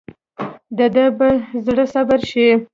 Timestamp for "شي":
2.31-2.47